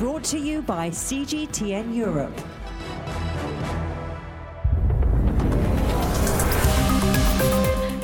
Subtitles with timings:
[0.00, 2.32] Brought to you by CGTN Europe.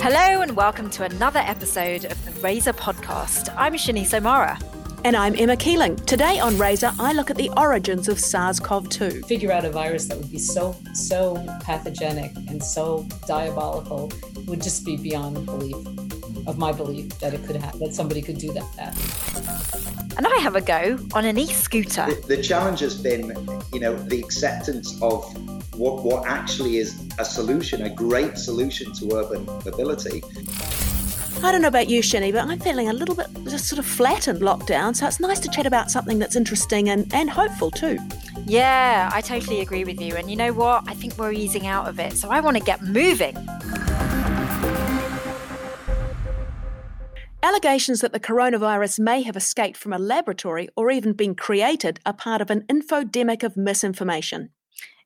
[0.03, 3.51] Hello, and welcome to another episode of the Razor podcast.
[3.57, 4.61] I'm Shani Somara.
[5.07, 5.97] And I'm Emma Keeling.
[5.97, 9.23] Today on Razor, I look at the origins of SARS CoV 2.
[9.23, 14.13] Figure out a virus that would be so, so pathogenic and so diabolical
[14.47, 15.77] would just be beyond belief
[16.47, 18.71] of my belief that it could happen, that somebody could do that.
[18.77, 20.06] that.
[20.17, 22.07] And I have a go on an e scooter.
[22.07, 23.29] The, the challenge has been,
[23.73, 25.25] you know, the acceptance of
[25.77, 30.23] what, what actually is a solution, a great solution to urban mobility.
[31.43, 33.85] I don't know about you, Shani, but I'm feeling a little bit just sort of
[33.85, 37.71] flat in lockdown, so it's nice to chat about something that's interesting and, and hopeful
[37.71, 37.99] too.
[38.47, 40.17] Yeah, I totally agree with you.
[40.17, 40.85] And you know what?
[40.89, 43.37] I think we're easing out of it, so I want to get moving.
[47.47, 52.13] Allegations that the coronavirus may have escaped from a laboratory or even been created are
[52.13, 54.51] part of an infodemic of misinformation.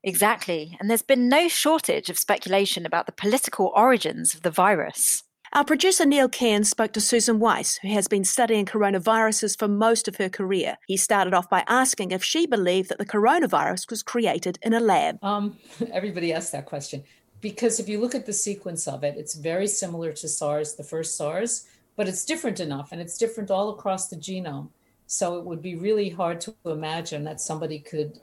[0.03, 0.75] Exactly.
[0.79, 5.21] And there's been no shortage of speculation about the political origins of the virus.
[5.53, 10.07] Our producer Neil Cairns spoke to Susan Weiss, who has been studying coronaviruses for most
[10.07, 10.77] of her career.
[10.87, 14.79] He started off by asking if she believed that the coronavirus was created in a
[14.79, 15.23] lab.
[15.23, 15.57] Um,
[15.93, 17.03] everybody asks that question
[17.39, 20.83] because if you look at the sequence of it, it's very similar to SARS, the
[20.83, 21.67] first SARS,
[22.01, 24.69] but it's different enough and it's different all across the genome.
[25.05, 28.19] So it would be really hard to imagine that somebody could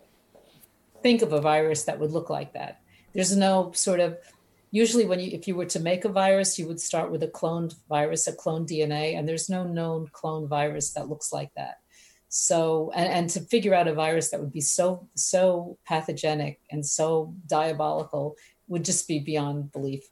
[1.01, 2.81] think of a virus that would look like that.
[3.13, 4.19] There's no sort of
[4.73, 7.29] usually when you if you were to make a virus, you would start with a
[7.29, 11.77] cloned virus, a cloned DNA, and there's no known clone virus that looks like that.
[12.29, 16.85] So and, and to figure out a virus that would be so so pathogenic and
[16.85, 18.35] so diabolical
[18.67, 20.03] would just be beyond belief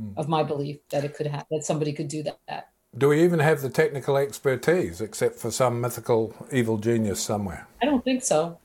[0.00, 0.16] mm.
[0.16, 2.68] of my belief that it could happen that somebody could do that.
[2.98, 7.66] Do we even have the technical expertise except for some mythical evil genius somewhere?
[7.82, 8.58] I don't think so.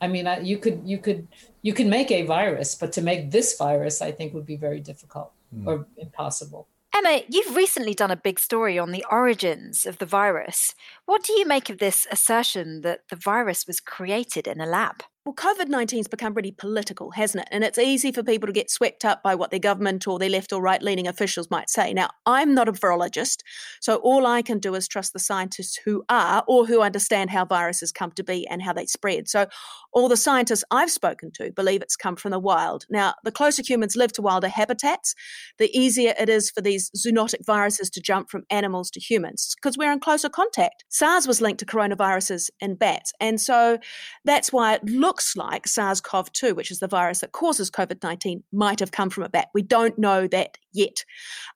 [0.00, 1.28] I mean, you could you could
[1.62, 4.80] you can make a virus, but to make this virus, I think would be very
[4.80, 5.66] difficult mm.
[5.66, 6.68] or impossible.
[6.94, 10.74] Emma, you've recently done a big story on the origins of the virus.
[11.04, 15.02] What do you make of this assertion that the virus was created in a lab?
[15.26, 17.48] Well, COVID 19 has become really political, hasn't it?
[17.50, 20.28] And it's easy for people to get swept up by what their government or their
[20.28, 21.92] left or right leaning officials might say.
[21.92, 23.38] Now, I'm not a virologist,
[23.80, 27.44] so all I can do is trust the scientists who are or who understand how
[27.44, 29.28] viruses come to be and how they spread.
[29.28, 29.48] So,
[29.92, 32.86] all the scientists I've spoken to believe it's come from the wild.
[32.88, 35.16] Now, the closer humans live to wilder habitats,
[35.58, 39.76] the easier it is for these zoonotic viruses to jump from animals to humans because
[39.76, 40.84] we're in closer contact.
[40.88, 43.12] SARS was linked to coronaviruses in bats.
[43.18, 43.78] And so
[44.24, 47.70] that's why it looks looks like SARS CoV 2, which is the virus that causes
[47.70, 49.48] COVID 19, might have come from a bat.
[49.54, 51.04] We don't know that yet.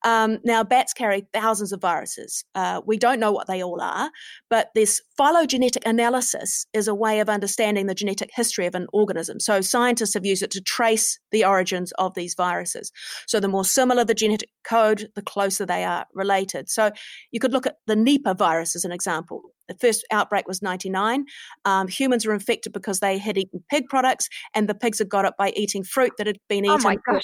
[0.02, 2.42] Um, now, bats carry thousands of viruses.
[2.54, 4.10] Uh, we don't know what they all are,
[4.48, 9.40] but this phylogenetic analysis is a way of understanding the genetic history of an organism.
[9.40, 12.90] So, scientists have used it to trace the origins of these viruses.
[13.26, 16.70] So, the more similar the genetic code, the closer they are related.
[16.70, 16.92] So,
[17.30, 19.42] you could look at the Nipah virus as an example.
[19.70, 21.24] The first outbreak was 99.
[21.64, 25.24] Um, humans were infected because they had eaten pig products, and the pigs had got
[25.24, 26.76] it by eating fruit that had been eaten.
[26.80, 27.22] Oh my gosh.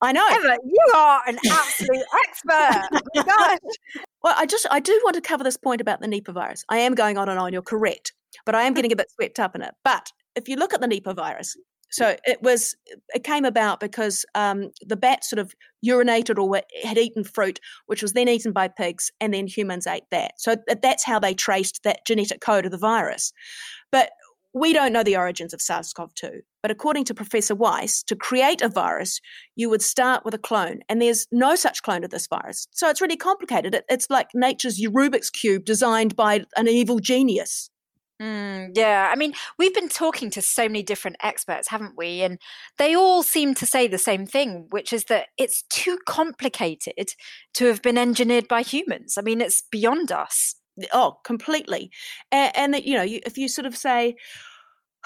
[0.00, 0.26] I know.
[0.30, 3.00] Emma, you are an absolute expert.
[3.14, 3.58] Oh gosh.
[4.22, 6.64] Well, I just I do want to cover this point about the Nipah virus.
[6.70, 7.52] I am going on and on.
[7.52, 8.12] You're correct,
[8.46, 9.74] but I am getting a bit swept up in it.
[9.84, 11.56] But if you look at the Nipah virus,
[11.92, 12.74] so it was
[13.14, 15.54] it came about because um, the bat sort of
[15.86, 20.04] urinated or had eaten fruit, which was then eaten by pigs, and then humans ate
[20.10, 20.32] that.
[20.38, 23.32] So that's how they traced that genetic code of the virus.
[23.90, 24.10] But
[24.54, 28.14] we don't know the origins of SARS CoV 2, but according to Professor Weiss, to
[28.14, 29.20] create a virus,
[29.56, 32.68] you would start with a clone, and there's no such clone of this virus.
[32.70, 33.82] So it's really complicated.
[33.88, 37.70] it's like nature's Rubik's Cube designed by an evil genius.
[38.22, 42.22] Mm, yeah, I mean, we've been talking to so many different experts, haven't we?
[42.22, 42.38] And
[42.78, 47.14] they all seem to say the same thing, which is that it's too complicated
[47.54, 49.16] to have been engineered by humans.
[49.18, 50.54] I mean, it's beyond us.
[50.92, 51.90] Oh, completely.
[52.30, 54.14] And, and that, you know, you, if you sort of say,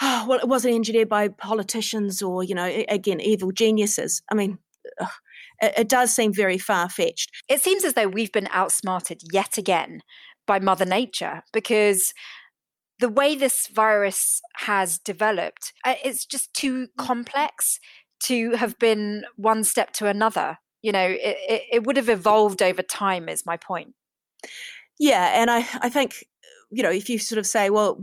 [0.02, 4.20] oh, well, it wasn't engineered by politicians or, you know, again, evil geniuses.
[4.30, 4.58] I mean,
[5.00, 5.08] ugh,
[5.62, 7.30] it, it does seem very far fetched.
[7.48, 10.02] It seems as though we've been outsmarted yet again
[10.46, 12.14] by Mother Nature because
[12.98, 16.96] the way this virus has developed, uh, it's just too mm.
[16.96, 17.78] complex
[18.25, 20.58] to have been one step to another.
[20.82, 23.94] You know, it, it, it would have evolved over time, is my point.
[24.98, 26.25] Yeah, and I, I think
[26.72, 27.96] you know, if you sort of say, well,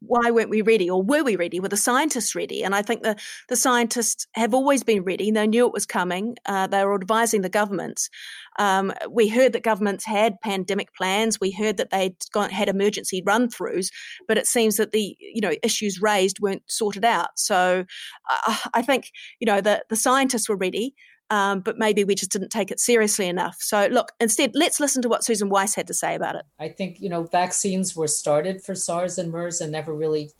[0.00, 1.60] why weren't we ready, or were we ready?
[1.60, 2.64] Were the scientists ready?
[2.64, 3.14] And I think the
[3.48, 5.30] the scientists have always been ready.
[5.30, 6.36] They knew it was coming.
[6.44, 8.10] Uh, they were advising the governments.
[8.58, 11.38] Um, we heard that governments had pandemic plans.
[11.40, 13.88] We heard that they'd gone, had emergency run throughs,
[14.26, 17.30] but it seems that the you know issues raised weren't sorted out.
[17.36, 17.84] So
[18.48, 20.94] uh, I think you know the the scientists were ready.
[21.30, 23.56] Um, but maybe we just didn't take it seriously enough.
[23.60, 26.44] So, look, instead, let's listen to what Susan Weiss had to say about it.
[26.58, 30.30] I think, you know, vaccines were started for SARS and MERS and never really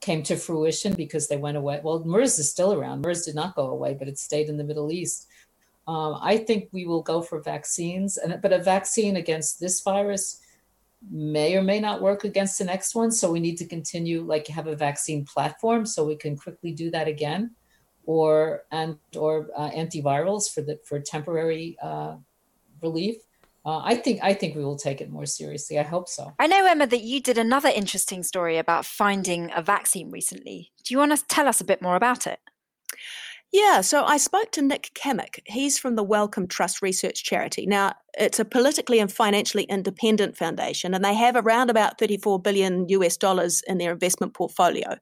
[0.00, 1.80] came to fruition because they went away.
[1.82, 3.02] Well, MERS is still around.
[3.02, 5.26] MERS did not go away, but it stayed in the Middle East.
[5.88, 10.40] Um, I think we will go for vaccines, and but a vaccine against this virus
[11.10, 13.10] may or may not work against the next one.
[13.10, 16.90] So we need to continue, like, have a vaccine platform so we can quickly do
[16.90, 17.52] that again,
[18.08, 22.16] or and or uh, antivirals for the for temporary uh,
[22.82, 23.16] relief.
[23.66, 25.78] Uh, I think I think we will take it more seriously.
[25.78, 26.32] I hope so.
[26.38, 30.72] I know Emma that you did another interesting story about finding a vaccine recently.
[30.84, 32.40] Do you want to tell us a bit more about it?
[33.50, 35.40] Yeah, so I spoke to Nick Cammack.
[35.46, 37.64] He's from the Wellcome Trust Research Charity.
[37.66, 42.86] Now, it's a politically and financially independent foundation, and they have around about 34 billion
[42.90, 44.96] US dollars in their investment portfolio.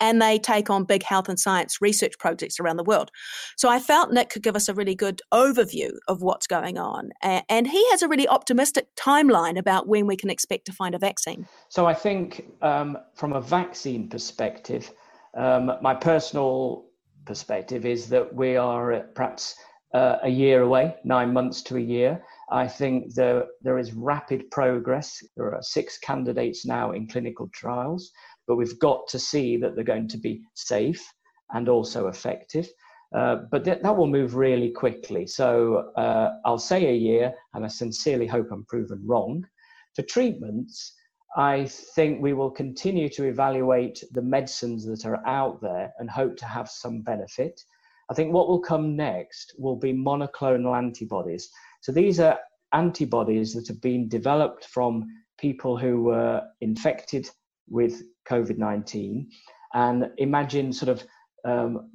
[0.00, 3.12] And they take on big health and science research projects around the world.
[3.56, 7.10] So I felt Nick could give us a really good overview of what's going on.
[7.20, 10.98] And he has a really optimistic timeline about when we can expect to find a
[10.98, 11.46] vaccine.
[11.68, 14.90] So I think um, from a vaccine perspective,
[15.34, 16.86] um, my personal
[17.24, 19.54] perspective is that we are perhaps
[19.94, 22.22] uh, a year away, nine months to a year.
[22.50, 25.22] I think there, there is rapid progress.
[25.36, 28.10] There are six candidates now in clinical trials,
[28.46, 31.02] but we've got to see that they're going to be safe
[31.50, 32.68] and also effective.
[33.14, 35.26] Uh, but th- that will move really quickly.
[35.26, 39.44] So uh, I'll say a year, and I sincerely hope I'm proven wrong.
[39.94, 40.94] For treatments,
[41.36, 46.36] I think we will continue to evaluate the medicines that are out there and hope
[46.38, 47.60] to have some benefit.
[48.10, 51.48] I think what will come next will be monoclonal antibodies.
[51.80, 52.38] So these are
[52.72, 55.06] antibodies that have been developed from
[55.38, 57.28] people who were infected
[57.68, 59.30] with COVID 19.
[59.72, 61.04] And imagine sort of
[61.44, 61.90] um,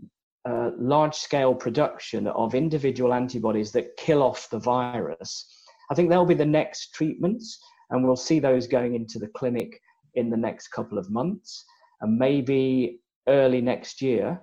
[0.46, 5.46] uh, large scale production of individual antibodies that kill off the virus.
[5.92, 9.80] I think they'll be the next treatments and we'll see those going into the clinic
[10.16, 11.64] in the next couple of months.
[12.02, 14.40] And maybe early next year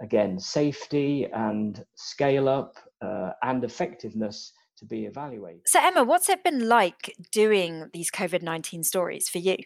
[0.00, 2.74] again safety and scale up
[3.04, 5.62] uh, and effectiveness to be evaluated.
[5.66, 9.56] So emma what's it been like doing these covid-19 stories for you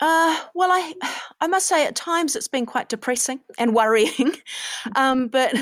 [0.00, 0.94] uh, well, I
[1.40, 4.32] I must say at times it's been quite depressing and worrying.
[4.96, 5.54] um, but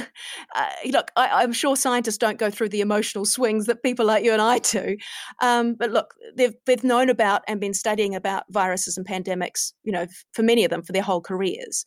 [0.55, 4.25] uh, look, I, am sure scientists don't go through the emotional swings that people like
[4.25, 4.97] you and I do.
[5.41, 9.93] Um, but look, they've they've known about and been studying about viruses and pandemics, you
[9.93, 11.85] know, for many of them for their whole careers.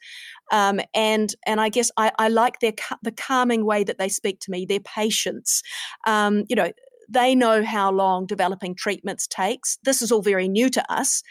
[0.51, 4.39] Um, and and I guess I, I like their the calming way that they speak
[4.41, 5.61] to me, their patience.
[6.05, 6.71] Um, you know,
[7.11, 9.77] they know how long developing treatments takes.
[9.83, 11.21] This is all very new to us,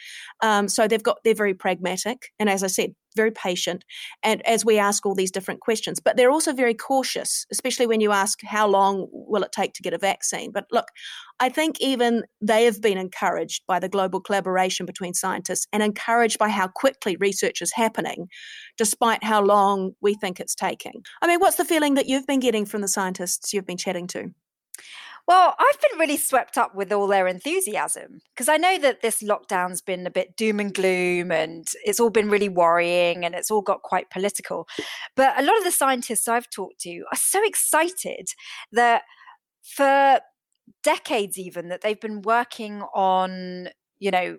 [0.43, 3.85] um, so they've got they're very pragmatic, and as I said, very patient.
[4.23, 8.01] And as we ask all these different questions, but they're also very cautious, especially when
[8.01, 10.53] you ask how long will it take to get a vaccine.
[10.53, 10.87] But look,
[11.41, 16.39] I think even they have been encouraged by the global collaboration between scientists and encouraged
[16.39, 18.29] by how quickly research is happening,
[18.77, 21.03] despite how long we think it's taking.
[21.23, 24.07] I mean, what's the feeling that you've been getting from the scientists you've been chatting
[24.09, 24.33] to?
[25.31, 29.23] Well, I've been really swept up with all their enthusiasm because I know that this
[29.23, 33.49] lockdown's been a bit doom and gloom and it's all been really worrying and it's
[33.49, 34.67] all got quite political.
[35.15, 38.31] But a lot of the scientists I've talked to are so excited
[38.73, 39.03] that
[39.63, 40.19] for
[40.83, 43.69] decades, even, that they've been working on,
[44.01, 44.37] you know,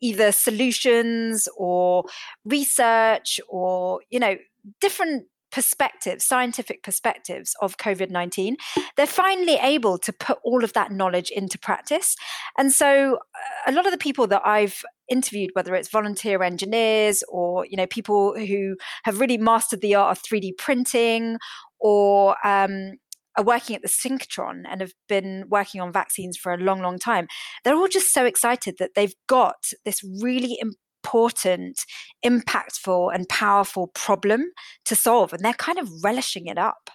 [0.00, 2.04] either solutions or
[2.46, 4.36] research or, you know,
[4.80, 8.56] different perspectives, scientific perspectives of COVID 19,
[8.96, 12.16] they're finally able to put all of that knowledge into practice.
[12.58, 17.24] And so uh, a lot of the people that I've interviewed, whether it's volunteer engineers
[17.28, 21.38] or you know people who have really mastered the art of 3D printing
[21.80, 22.92] or um,
[23.36, 26.98] are working at the synchrotron and have been working on vaccines for a long, long
[26.98, 27.26] time,
[27.64, 31.84] they're all just so excited that they've got this really important important,
[32.24, 34.50] impactful, and powerful problem
[34.84, 35.32] to solve.
[35.32, 36.90] And they're kind of relishing it up.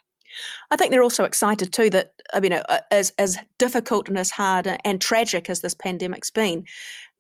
[0.70, 4.32] I think they're also excited too that I mean, uh, as as difficult and as
[4.32, 6.66] hard and tragic as this pandemic's been,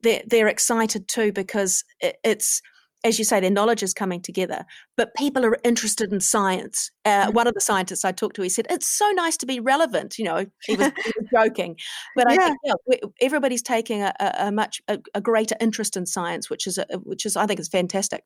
[0.02, 2.62] they're they're excited too because it's
[3.06, 4.66] as you say, their knowledge is coming together,
[4.98, 6.92] but people are interested in science.
[7.06, 7.34] Uh, mm-hmm.
[7.34, 10.18] One of the scientists I talked to, he said, "It's so nice to be relevant."
[10.18, 11.78] You know, he was, he was joking,
[12.16, 12.34] but yeah.
[12.34, 16.66] I think yeah, everybody's taking a, a much a, a, greater interest in science, which
[16.66, 18.24] is a, which is I think is fantastic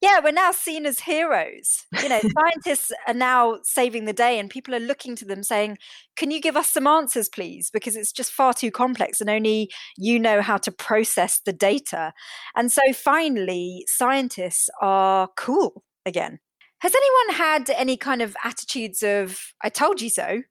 [0.00, 1.84] yeah, we're now seen as heroes.
[2.02, 5.78] You know, scientists are now saving the day, and people are looking to them saying,
[6.16, 7.70] Can you give us some answers, please?
[7.70, 12.12] Because it's just far too complex, and only you know how to process the data.
[12.56, 16.38] And so finally, scientists are cool again.
[16.80, 20.42] Has anyone had any kind of attitudes of, I told you so?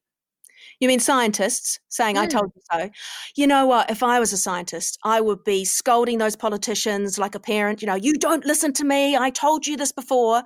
[0.79, 2.21] You mean scientists saying, mm.
[2.21, 2.89] I told you so?
[3.35, 3.89] You know what?
[3.89, 7.81] If I was a scientist, I would be scolding those politicians like a parent.
[7.81, 9.17] You know, you don't listen to me.
[9.17, 10.43] I told you this before.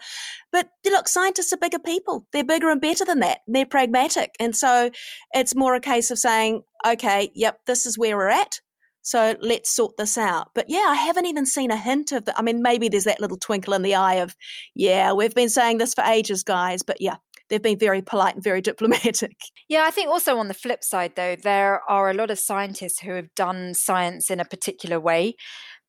[0.51, 2.27] But look, scientists are bigger people.
[2.31, 3.39] They're bigger and better than that.
[3.47, 4.31] They're pragmatic.
[4.39, 4.89] And so
[5.33, 8.61] it's more a case of saying, okay, yep, this is where we're at.
[9.03, 10.49] So let's sort this out.
[10.53, 12.37] But yeah, I haven't even seen a hint of that.
[12.37, 14.35] I mean, maybe there's that little twinkle in the eye of,
[14.75, 16.83] yeah, we've been saying this for ages, guys.
[16.83, 17.15] But yeah,
[17.51, 19.35] they've been very polite and very diplomatic.
[19.69, 22.99] Yeah, I think also on the flip side, though, there are a lot of scientists
[22.99, 25.35] who have done science in a particular way.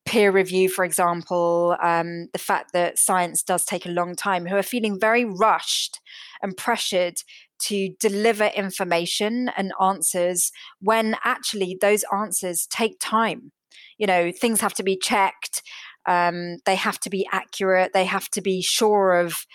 [0.05, 4.55] Peer review, for example, um, the fact that science does take a long time, who
[4.55, 5.99] are feeling very rushed
[6.41, 7.15] and pressured
[7.63, 13.51] to deliver information and answers when actually those answers take time.
[13.97, 15.61] You know, things have to be checked,
[16.05, 19.45] um, they have to be accurate, they have to be sure of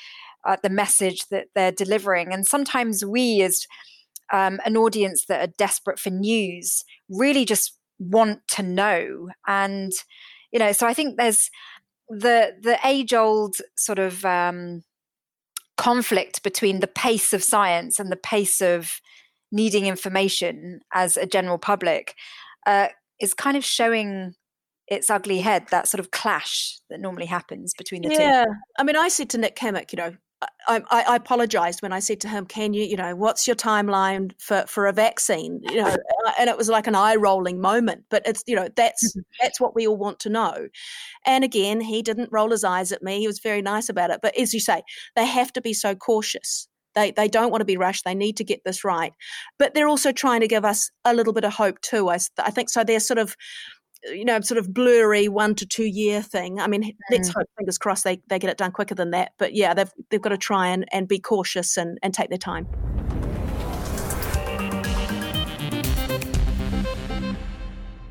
[0.48, 2.32] uh, the message that they're delivering.
[2.32, 3.66] And sometimes we, as
[4.32, 9.28] um, an audience that are desperate for news, really just want to know.
[9.46, 9.92] And
[10.50, 11.50] you know, so I think there's
[12.08, 14.84] the the age old sort of um,
[15.76, 19.00] conflict between the pace of science and the pace of
[19.52, 22.14] needing information as a general public
[22.66, 22.88] uh,
[23.20, 24.34] is kind of showing
[24.86, 28.16] its ugly head that sort of clash that normally happens between the yeah.
[28.16, 28.44] two yeah
[28.78, 30.16] i mean i said to nick Cammack, you know
[30.68, 34.32] I, I, apologized when I said to him, "Can you, you know, what's your timeline
[34.38, 35.96] for for a vaccine?" You know,
[36.38, 38.04] and it was like an eye rolling moment.
[38.08, 39.20] But it's you know that's mm-hmm.
[39.40, 40.68] that's what we all want to know.
[41.26, 43.18] And again, he didn't roll his eyes at me.
[43.18, 44.20] He was very nice about it.
[44.22, 44.82] But as you say,
[45.16, 46.68] they have to be so cautious.
[46.94, 48.04] They they don't want to be rushed.
[48.04, 49.12] They need to get this right.
[49.58, 52.10] But they're also trying to give us a little bit of hope too.
[52.10, 52.84] I I think so.
[52.84, 53.36] They're sort of
[54.04, 56.60] you know, sort of blurry one to two year thing.
[56.60, 56.94] I mean, mm.
[57.10, 59.32] let's hope, fingers crossed, they, they get it done quicker than that.
[59.38, 62.38] But yeah, they've, they've got to try and, and be cautious and, and take their
[62.38, 62.66] time.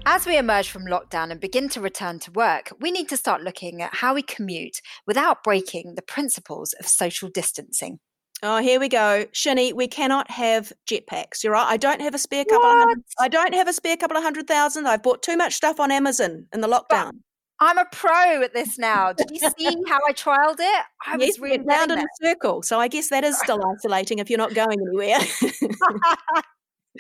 [0.10, 3.42] As we emerge from lockdown and begin to return to work, we need to start
[3.42, 8.00] looking at how we commute without breaking the principles of social distancing.
[8.44, 9.26] Oh, here we go.
[9.34, 11.44] Shini, we cannot have jetpacks.
[11.44, 11.66] You're right.
[11.68, 12.78] I don't have a spare couple what?
[12.78, 14.88] of hundred, I don't have a spare couple of hundred thousand.
[14.88, 17.12] I've bought too much stuff on Amazon in the lockdown.
[17.12, 17.16] But
[17.60, 19.12] I'm a pro at this now.
[19.14, 20.86] Did you see how I trialed it?
[21.06, 22.62] I yes, was really round in a circle.
[22.62, 25.18] So I guess that is still isolating if you're not going anywhere.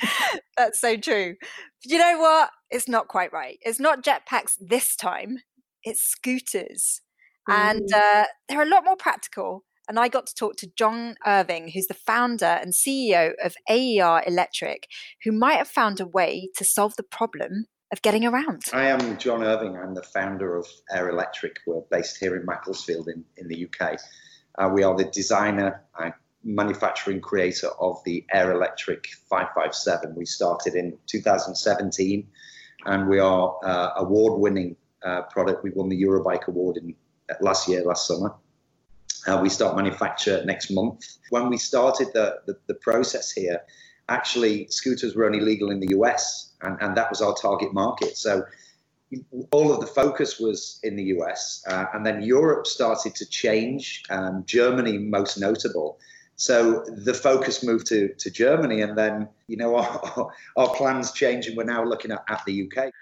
[0.58, 1.36] That's so true.
[1.86, 2.50] You know what?
[2.72, 3.60] It's not quite right.
[3.62, 5.40] It's not jetpacks this time.
[5.84, 7.02] It's scooters.
[7.48, 7.54] Mm.
[7.54, 11.70] And uh, they're a lot more practical and I got to talk to John Irving,
[11.70, 14.88] who's the founder and CEO of AER Electric,
[15.24, 18.64] who might have found a way to solve the problem of getting around.
[18.74, 19.78] I am John Irving.
[19.78, 21.58] I'm the founder of Air Electric.
[21.66, 23.98] We're based here in Macclesfield in, in the UK.
[24.58, 26.14] Uh, we are the designer and
[26.44, 30.16] manufacturing creator of the Air Electric 557.
[30.16, 32.28] We started in 2017
[32.86, 35.64] and we are uh, award winning uh, product.
[35.64, 36.96] We won the Eurobike Award in
[37.42, 38.34] last year, last summer.
[39.28, 41.18] Uh, we start manufacture next month.
[41.32, 43.62] When we started the, the, the, process here,
[44.08, 48.16] actually scooters were only legal in the US, and, and that was our target market.
[48.16, 48.44] So
[49.52, 54.04] all of the focus was in the US, uh, and then Europe started to change,
[54.10, 56.00] um, Germany most notable.
[56.38, 61.50] So the focus moved to, to Germany, and then you know our, our plans changed,
[61.50, 62.94] and we're now looking at, at the UK.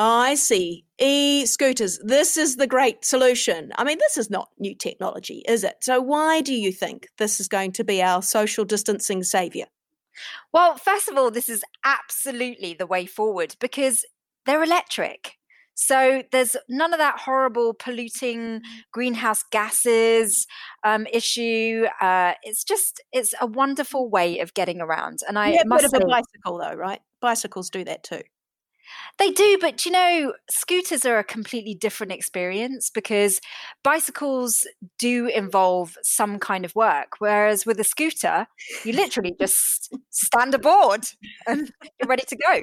[0.00, 0.84] I see.
[1.00, 1.98] E scooters.
[2.04, 3.72] This is the great solution.
[3.76, 5.78] I mean, this is not new technology, is it?
[5.80, 9.66] So, why do you think this is going to be our social distancing savior?
[10.52, 14.04] Well, first of all, this is absolutely the way forward because
[14.46, 15.34] they're electric.
[15.74, 18.62] So there's none of that horrible polluting
[18.92, 20.46] greenhouse gases
[20.82, 21.86] um, issue.
[22.00, 25.20] Uh, it's just it's a wonderful way of getting around.
[25.28, 27.00] And I yeah, must bit of a bicycle though, right?
[27.20, 28.22] Bicycles do that too.
[29.18, 33.40] They do, but you know, scooters are a completely different experience because
[33.82, 34.66] bicycles
[34.98, 37.14] do involve some kind of work.
[37.18, 38.46] Whereas with a scooter,
[38.84, 41.06] you literally just stand aboard
[41.46, 42.62] and you're ready to go.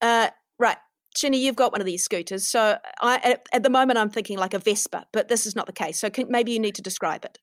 [0.00, 0.78] Uh, right.
[1.16, 2.46] Shinny, you've got one of these scooters.
[2.46, 5.66] So I, at, at, the moment, I'm thinking like a Vespa, but this is not
[5.66, 5.98] the case.
[5.98, 7.38] So can, maybe you need to describe it.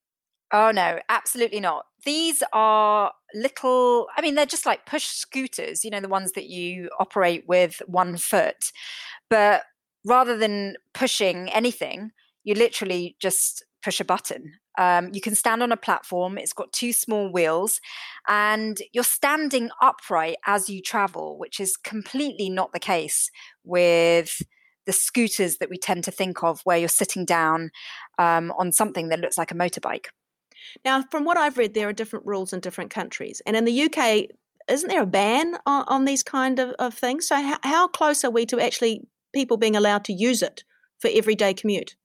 [0.53, 1.85] Oh, no, absolutely not.
[2.05, 6.45] These are little, I mean, they're just like push scooters, you know, the ones that
[6.45, 8.71] you operate with one foot.
[9.29, 9.63] But
[10.05, 12.11] rather than pushing anything,
[12.43, 14.53] you literally just push a button.
[14.77, 17.79] Um, you can stand on a platform, it's got two small wheels,
[18.27, 23.31] and you're standing upright as you travel, which is completely not the case
[23.63, 24.41] with
[24.85, 27.71] the scooters that we tend to think of, where you're sitting down
[28.19, 30.07] um, on something that looks like a motorbike.
[30.83, 33.41] Now, from what I've read, there are different rules in different countries.
[33.45, 34.29] And in the UK,
[34.69, 37.27] isn't there a ban on, on these kind of, of things?
[37.27, 40.63] So, how, how close are we to actually people being allowed to use it
[40.99, 41.95] for everyday commute?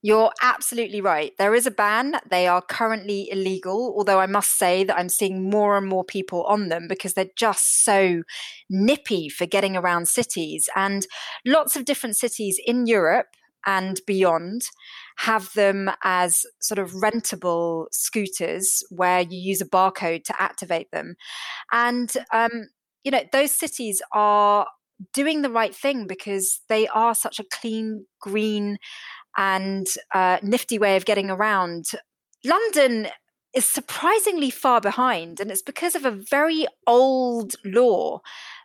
[0.00, 1.32] You're absolutely right.
[1.38, 2.14] There is a ban.
[2.30, 6.44] They are currently illegal, although I must say that I'm seeing more and more people
[6.44, 8.22] on them because they're just so
[8.70, 10.68] nippy for getting around cities.
[10.76, 11.04] And
[11.44, 13.26] lots of different cities in Europe
[13.66, 14.62] and beyond
[15.18, 21.16] have them as sort of rentable scooters where you use a barcode to activate them.
[21.72, 22.68] And, um,
[23.02, 24.66] you know, those cities are
[25.12, 28.78] doing the right thing because they are such a clean, green,
[29.36, 31.86] and uh, nifty way of getting around.
[32.44, 33.08] London
[33.54, 38.20] is surprisingly far behind, and it's because of a very old law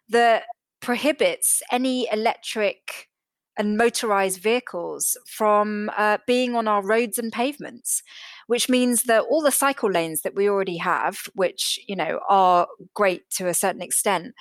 [0.10, 0.44] that
[0.82, 3.10] prohibits any electric
[3.58, 8.04] and motorized vehicles from uh, being on our roads and pavements
[8.48, 12.68] which means that all the cycle lanes that we already have which you know are
[12.94, 14.34] great to a certain extent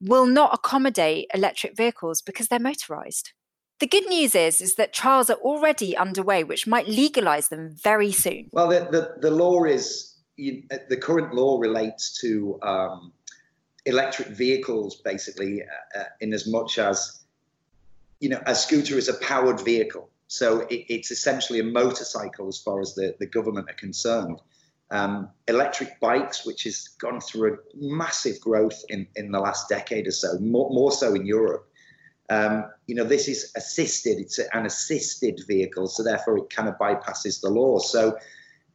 [0.00, 3.32] will not accommodate electric vehicles because they're motorized.
[3.80, 8.12] The good news is is that trials are already underway which might legalize them very
[8.12, 8.48] soon.
[8.52, 13.12] Well the, the, the law is you, the current law relates to um,
[13.86, 17.24] electric vehicles basically uh, uh in as much as
[18.20, 20.10] you know, a scooter is a powered vehicle.
[20.28, 24.40] So it, it's essentially a motorcycle as far as the, the government are concerned.
[24.90, 30.06] Um, electric bikes, which has gone through a massive growth in, in the last decade
[30.06, 31.68] or so, more, more so in Europe.
[32.28, 36.76] Um, you know, this is assisted, it's an assisted vehicle, so therefore it kind of
[36.76, 37.78] bypasses the law.
[37.78, 38.16] So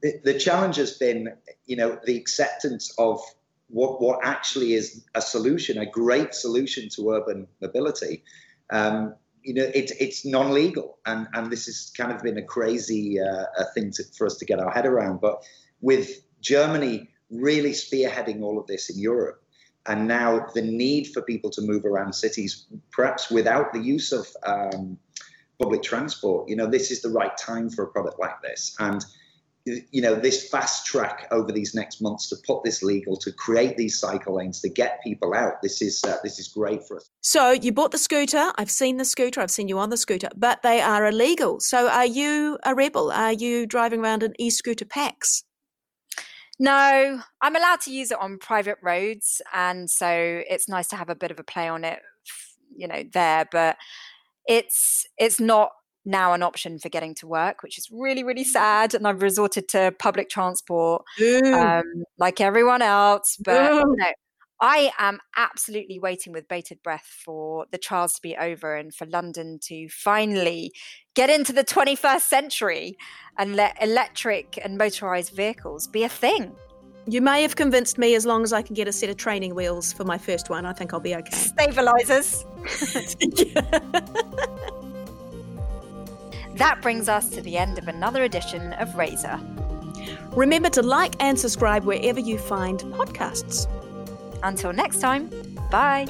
[0.02, 1.34] the, the challenge has been,
[1.66, 3.22] you know, the acceptance of
[3.68, 8.24] what, what actually is a solution, a great solution to urban mobility.
[8.70, 13.20] Um, you know, it, it's non-legal, and and this has kind of been a crazy
[13.20, 15.22] uh, thing to, for us to get our head around.
[15.22, 15.44] But
[15.82, 19.44] with Germany really spearheading all of this in Europe,
[19.86, 24.28] and now the need for people to move around cities, perhaps without the use of
[24.44, 24.98] um,
[25.60, 29.06] public transport, you know, this is the right time for a product like this, and
[29.66, 33.78] you know this fast track over these next months to put this legal to create
[33.78, 37.10] these cycle lanes to get people out this is uh, this is great for us.
[37.22, 38.52] So you bought the scooter.
[38.58, 39.42] I've seen the scooter.
[39.42, 41.60] I've seen you on the scooter but they are illegal.
[41.60, 43.12] So are you a rebel?
[43.12, 45.44] Are you driving around in e-scooter packs?
[46.60, 51.10] No i'm allowed to use it on private roads and so it's nice to have
[51.10, 52.00] a bit of a play on it
[52.76, 53.78] you know there but
[54.46, 55.72] it's it's not
[56.06, 58.94] now an option for getting to work, which is really, really sad.
[58.94, 61.04] And I've resorted to public transport
[61.46, 63.38] um, like everyone else.
[63.44, 63.96] But no,
[64.62, 69.08] I am absolutely waiting with bated breath for the trials to be over and for
[69.08, 70.72] London to finally
[71.16, 72.96] get into the 21st century
[73.40, 76.52] and let electric and motorized vehicles be a thing.
[77.08, 79.56] You may have convinced me as long as I can get a set of training
[79.56, 80.68] wheels for my first one.
[80.68, 81.36] I think I'll be okay.
[81.36, 82.46] Stabilizers.
[86.62, 89.40] That brings us to the end of another edition of Razor.
[90.34, 93.66] Remember to like and subscribe wherever you find podcasts.
[94.44, 95.32] Until next time,
[95.72, 96.06] bye.